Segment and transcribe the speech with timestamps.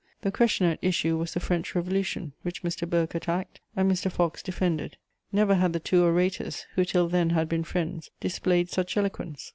[0.21, 2.89] The question at issue was the French Revolution, which Mr.
[2.89, 4.11] Burke attacked and Mr.
[4.11, 4.97] Fox defended.
[5.31, 9.49] Never had the two orators, who till then had been friends, displayed such eloquence.